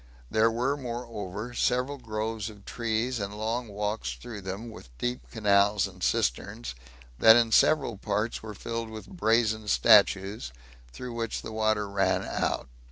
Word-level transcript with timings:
There 0.31 0.49
were, 0.49 0.75
moreover, 0.75 1.53
several 1.53 1.99
groves 1.99 2.49
of 2.49 2.65
trees, 2.65 3.19
and 3.19 3.37
long 3.37 3.67
walks 3.67 4.13
through 4.13 4.41
them, 4.41 4.71
with 4.71 4.89
deep 4.97 5.29
canals, 5.29 5.85
and 5.85 6.01
cisterns, 6.01 6.73
that 7.19 7.35
in 7.35 7.51
several 7.51 7.97
parts 7.99 8.41
were 8.41 8.55
filled 8.55 8.89
with 8.89 9.05
brazen 9.15 9.67
statues, 9.67 10.51
through 10.91 11.13
which 11.13 11.43
the 11.43 11.51
water 11.51 11.87
ran 11.87 12.23
out. 12.25 12.67